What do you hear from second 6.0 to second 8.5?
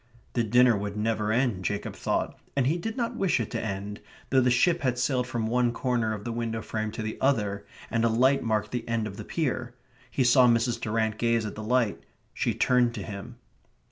of the window frame to the other, and a light